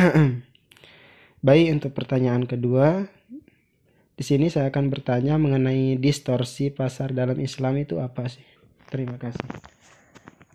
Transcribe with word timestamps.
Baik, 1.46 1.66
untuk 1.76 1.92
pertanyaan 1.92 2.48
kedua, 2.48 3.04
di 4.16 4.24
sini 4.24 4.48
saya 4.48 4.72
akan 4.72 4.88
bertanya 4.88 5.36
mengenai 5.36 6.00
distorsi 6.00 6.72
pasar 6.72 7.12
dalam 7.12 7.36
Islam 7.36 7.76
itu 7.84 8.00
apa 8.00 8.24
sih? 8.32 8.44
Terima 8.88 9.20
kasih. 9.20 9.44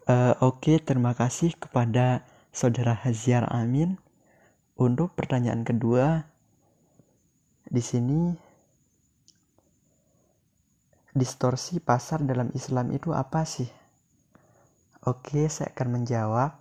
Uh, 0.10 0.34
Oke, 0.42 0.74
okay, 0.74 0.78
terima 0.82 1.14
kasih 1.14 1.54
kepada 1.58 2.26
Saudara 2.50 2.98
Haziar 2.98 3.46
Amin. 3.54 4.02
Untuk 4.82 5.14
pertanyaan 5.14 5.62
kedua, 5.62 6.26
di 7.70 7.86
sini 7.86 8.34
distorsi 11.14 11.78
pasar 11.78 12.26
dalam 12.26 12.50
Islam 12.58 12.90
itu 12.98 13.14
apa 13.14 13.46
sih? 13.46 13.70
Oke, 15.06 15.46
saya 15.54 15.70
akan 15.70 16.02
menjawab. 16.02 16.52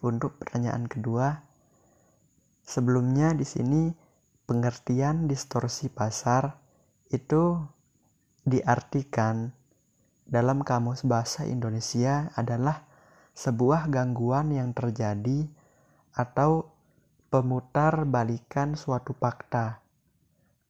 Untuk 0.00 0.40
pertanyaan 0.40 0.88
kedua, 0.88 1.49
sebelumnya 2.70 3.34
di 3.34 3.42
sini 3.42 3.90
pengertian 4.46 5.26
distorsi 5.26 5.90
pasar 5.90 6.54
itu 7.10 7.58
diartikan 8.46 9.50
dalam 10.22 10.62
kamus 10.62 11.02
bahasa 11.02 11.42
Indonesia 11.50 12.30
adalah 12.38 12.86
sebuah 13.34 13.90
gangguan 13.90 14.54
yang 14.54 14.70
terjadi 14.70 15.50
atau 16.14 16.70
pemutar 17.34 18.06
balikan 18.06 18.78
suatu 18.78 19.18
fakta, 19.18 19.82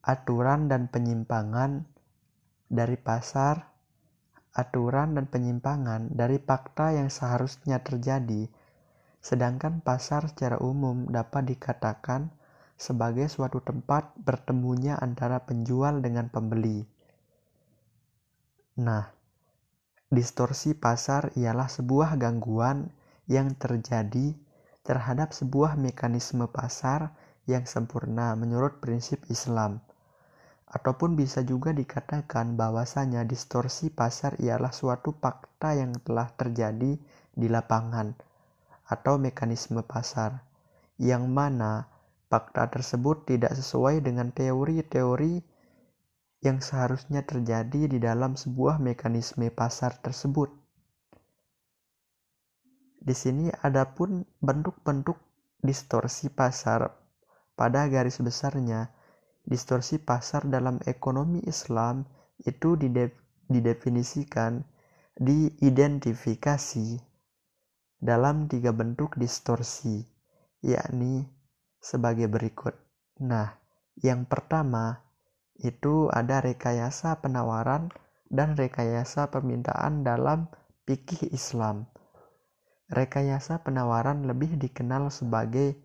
aturan 0.01 0.73
dan 0.73 0.89
penyimpangan 0.89 1.85
dari 2.73 2.97
pasar, 2.97 3.69
aturan 4.57 5.17
dan 5.17 5.29
penyimpangan 5.29 6.09
dari 6.09 6.41
fakta 6.41 6.97
yang 6.97 7.13
seharusnya 7.13 7.85
terjadi 7.85 8.49
sedangkan 9.21 9.85
pasar 9.85 10.33
secara 10.33 10.57
umum 10.65 11.05
dapat 11.13 11.53
dikatakan 11.53 12.33
sebagai 12.81 13.29
suatu 13.29 13.61
tempat 13.61 14.17
bertemunya 14.17 14.97
antara 14.97 15.45
penjual 15.45 16.01
dengan 16.01 16.33
pembeli. 16.33 16.89
Nah, 18.81 19.13
distorsi 20.09 20.73
pasar 20.73 21.37
ialah 21.37 21.69
sebuah 21.69 22.17
gangguan 22.17 22.89
yang 23.29 23.53
terjadi 23.61 24.33
terhadap 24.81 25.37
sebuah 25.37 25.77
mekanisme 25.77 26.49
pasar 26.49 27.13
yang 27.45 27.69
sempurna 27.69 28.33
menurut 28.33 28.81
prinsip 28.81 29.21
Islam. 29.29 29.85
Ataupun 30.65 31.21
bisa 31.21 31.45
juga 31.45 31.77
dikatakan 31.77 32.57
bahwasanya 32.57 33.29
distorsi 33.29 33.93
pasar 33.93 34.41
ialah 34.41 34.73
suatu 34.73 35.13
fakta 35.13 35.77
yang 35.77 35.93
telah 36.01 36.33
terjadi 36.33 36.97
di 37.37 37.47
lapangan 37.51 38.30
atau 38.91 39.23
mekanisme 39.23 39.87
pasar, 39.87 40.43
yang 40.99 41.31
mana 41.31 41.87
fakta 42.27 42.67
tersebut 42.67 43.31
tidak 43.31 43.55
sesuai 43.55 44.03
dengan 44.03 44.35
teori-teori 44.35 45.47
yang 46.43 46.59
seharusnya 46.59 47.23
terjadi 47.23 47.87
di 47.87 48.03
dalam 48.03 48.35
sebuah 48.35 48.83
mekanisme 48.83 49.47
pasar 49.55 49.95
tersebut. 50.03 50.51
Di 53.01 53.15
sini 53.17 53.49
ada 53.63 53.87
pun 53.89 54.27
bentuk-bentuk 54.45 55.17
distorsi 55.63 56.29
pasar. 56.29 56.91
Pada 57.57 57.89
garis 57.93 58.21
besarnya, 58.21 58.89
distorsi 59.45 60.01
pasar 60.01 60.49
dalam 60.49 60.81
ekonomi 60.89 61.45
Islam 61.45 62.09
itu 62.41 62.77
didefinisikan, 63.49 64.65
diidentifikasi 65.21 67.10
dalam 68.01 68.49
tiga 68.49 68.73
bentuk 68.73 69.21
distorsi, 69.21 70.01
yakni 70.65 71.29
sebagai 71.81 72.33
berikut. 72.33 72.73
Nah, 73.21 73.61
yang 74.01 74.25
pertama 74.25 75.05
itu 75.61 76.09
ada 76.09 76.41
rekayasa 76.41 77.21
penawaran 77.21 77.93
dan 78.33 78.57
rekayasa 78.57 79.29
permintaan 79.29 80.01
dalam 80.01 80.49
fikih 80.89 81.29
Islam. 81.29 81.85
Rekayasa 82.89 83.61
penawaran 83.61 84.25
lebih 84.25 84.57
dikenal 84.57 85.13
sebagai 85.13 85.77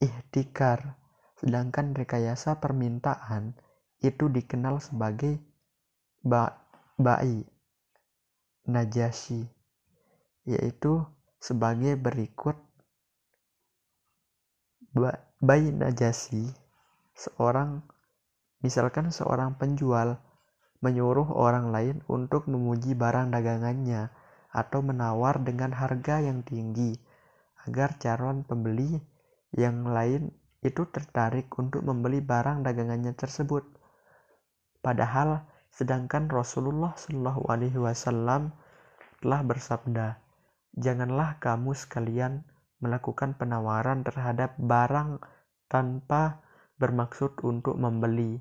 ihtikar, 0.00 0.96
sedangkan 1.38 1.92
rekayasa 1.92 2.58
permintaan 2.58 3.54
itu 4.00 4.26
dikenal 4.32 4.80
sebagai 4.80 5.38
ba 6.24 6.64
ba'i 6.98 7.46
najasi, 8.66 9.46
yaitu 10.48 11.06
sebagai 11.38 11.94
berikut 11.94 12.58
bayi 15.38 15.70
najasi 15.70 16.50
seorang 17.14 17.86
misalkan 18.58 19.14
seorang 19.14 19.54
penjual 19.54 20.18
menyuruh 20.82 21.30
orang 21.34 21.70
lain 21.74 22.02
untuk 22.10 22.46
memuji 22.50 22.94
barang 22.94 23.30
dagangannya 23.30 24.10
atau 24.50 24.80
menawar 24.82 25.42
dengan 25.42 25.74
harga 25.74 26.22
yang 26.22 26.42
tinggi 26.42 26.98
agar 27.66 27.98
calon 27.98 28.46
pembeli 28.46 28.98
yang 29.54 29.84
lain 29.86 30.32
itu 30.62 30.82
tertarik 30.90 31.46
untuk 31.54 31.86
membeli 31.86 32.18
barang 32.18 32.66
dagangannya 32.66 33.14
tersebut. 33.14 33.62
Padahal 34.82 35.46
sedangkan 35.70 36.26
Rasulullah 36.26 36.94
Shallallahu 36.98 37.46
Alaihi 37.46 37.78
Wasallam 37.78 38.50
telah 39.22 39.40
bersabda, 39.46 40.18
Janganlah 40.78 41.42
kamu 41.42 41.74
sekalian 41.74 42.46
melakukan 42.78 43.34
penawaran 43.34 44.06
terhadap 44.06 44.54
barang 44.62 45.18
tanpa 45.66 46.38
bermaksud 46.78 47.34
untuk 47.42 47.74
membeli. 47.74 48.38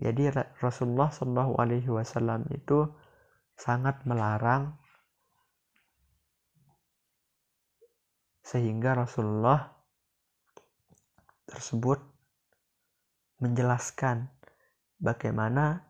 Jadi 0.00 0.32
Rasulullah 0.64 1.12
Shallallahu 1.12 1.60
Alaihi 1.60 1.92
Wasallam 1.92 2.48
itu 2.48 2.88
sangat 3.52 4.00
melarang 4.08 4.80
sehingga 8.40 8.96
Rasulullah 8.96 9.68
tersebut 11.44 12.00
menjelaskan 13.44 14.32
bagaimana 14.96 15.84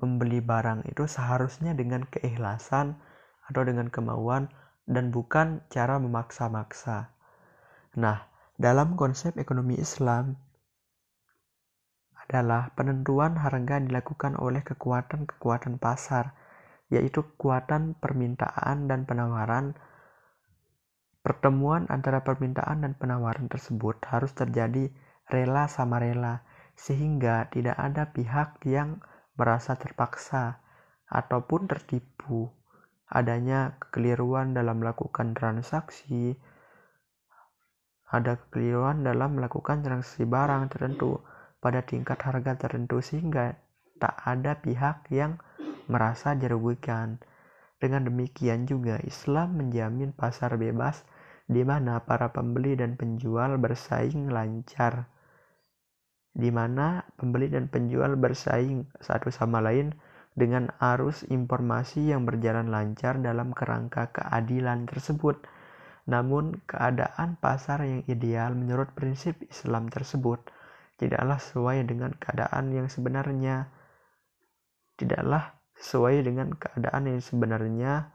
membeli 0.00 0.40
barang 0.40 0.88
itu 0.88 1.04
seharusnya 1.04 1.76
dengan 1.76 2.08
keikhlasan 2.08 2.96
atau 3.48 3.64
dengan 3.64 3.88
kemauan 3.88 4.52
dan 4.84 5.12
bukan 5.12 5.64
cara 5.72 5.96
memaksa-maksa. 5.96 7.12
Nah, 7.96 8.28
dalam 8.60 8.96
konsep 8.96 9.36
ekonomi 9.40 9.76
Islam 9.80 10.36
adalah 12.28 12.72
penentuan 12.76 13.40
harga 13.40 13.80
dilakukan 13.80 14.36
oleh 14.36 14.60
kekuatan-kekuatan 14.60 15.80
pasar, 15.80 16.36
yaitu 16.92 17.24
kekuatan 17.24 17.96
permintaan 17.96 18.84
dan 18.84 19.08
penawaran. 19.08 19.72
Pertemuan 21.24 21.88
antara 21.88 22.20
permintaan 22.24 22.84
dan 22.84 22.92
penawaran 22.96 23.48
tersebut 23.48 24.00
harus 24.08 24.32
terjadi 24.36 24.92
rela 25.28 25.68
sama 25.72 26.00
rela, 26.00 26.44
sehingga 26.76 27.48
tidak 27.48 27.76
ada 27.80 28.12
pihak 28.12 28.60
yang 28.68 29.00
merasa 29.40 29.76
terpaksa 29.76 30.60
ataupun 31.08 31.64
tertipu 31.64 32.57
adanya 33.08 33.80
kekeliruan 33.80 34.52
dalam 34.52 34.84
melakukan 34.84 35.32
transaksi, 35.32 36.36
ada 38.08 38.40
kekeliruan 38.40 39.04
dalam 39.04 39.36
melakukan 39.36 39.84
transaksi 39.84 40.24
barang 40.24 40.72
tertentu 40.72 41.20
pada 41.60 41.84
tingkat 41.84 42.16
harga 42.24 42.56
tertentu 42.56 43.04
sehingga 43.04 43.56
tak 44.00 44.16
ada 44.24 44.56
pihak 44.56 45.08
yang 45.12 45.36
merasa 45.90 46.32
dirugikan. 46.32 47.20
Dengan 47.78 48.10
demikian 48.10 48.66
juga 48.66 48.98
Islam 49.06 49.60
menjamin 49.60 50.10
pasar 50.10 50.58
bebas 50.58 51.06
di 51.48 51.62
mana 51.62 52.02
para 52.02 52.32
pembeli 52.34 52.74
dan 52.74 52.98
penjual 52.98 53.56
bersaing 53.56 54.28
lancar. 54.28 55.08
Di 56.34 56.50
mana 56.52 57.06
pembeli 57.16 57.48
dan 57.50 57.70
penjual 57.72 58.14
bersaing 58.18 58.88
satu 59.00 59.32
sama 59.32 59.62
lain 59.64 59.94
dengan 60.38 60.70
arus 60.78 61.26
informasi 61.26 62.14
yang 62.14 62.22
berjalan 62.22 62.70
lancar 62.70 63.18
dalam 63.18 63.50
kerangka 63.50 64.14
keadilan 64.14 64.86
tersebut. 64.86 65.42
Namun, 66.06 66.62
keadaan 66.70 67.36
pasar 67.42 67.82
yang 67.82 68.06
ideal 68.06 68.54
menurut 68.54 68.94
prinsip 68.94 69.36
Islam 69.50 69.90
tersebut 69.90 70.40
tidaklah 70.96 71.42
sesuai 71.42 71.84
dengan 71.84 72.14
keadaan 72.14 72.70
yang 72.70 72.86
sebenarnya. 72.86 73.68
Tidaklah 74.98 75.58
sesuai 75.78 76.26
dengan 76.26 76.54
keadaan 76.58 77.06
yang 77.06 77.22
sebenarnya 77.22 78.10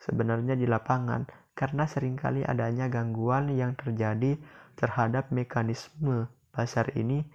sebenarnya 0.00 0.54
di 0.56 0.64
lapangan 0.64 1.28
karena 1.58 1.84
sering 1.84 2.16
kali 2.16 2.46
adanya 2.46 2.88
gangguan 2.88 3.52
yang 3.52 3.76
terjadi 3.76 4.38
terhadap 4.78 5.28
mekanisme 5.28 6.30
pasar 6.54 6.88
ini 6.96 7.26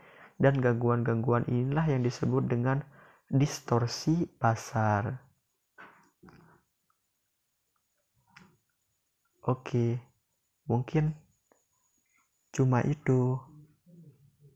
dan 0.41 0.57
gangguan-gangguan 0.57 1.45
inilah 1.45 1.85
yang 1.85 2.01
disebut 2.01 2.49
dengan 2.49 2.81
distorsi 3.30 4.25
pasar. 4.38 5.13
Oke, 9.45 10.01
mungkin 10.66 11.25
Cuma 12.56 12.80
itu 12.88 13.36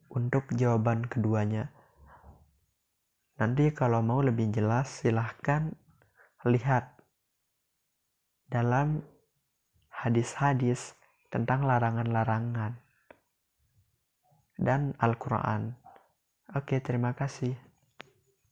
untuk 0.07 0.47
jawaban 0.55 1.03
keduanya. 1.11 1.67
Nanti 3.35 3.75
kalau 3.75 3.99
mau 3.99 4.23
lebih 4.23 4.55
jelas 4.55 5.03
silahkan 5.03 5.75
lihat 6.47 6.95
dalam 8.47 9.03
hadis-hadis 9.91 10.95
tentang 11.27 11.67
larangan-larangan 11.67 12.79
dan 14.55 14.95
Al-Quran. 15.03 15.75
Oke, 16.55 16.79
terima 16.79 17.11
kasih. 17.11 17.68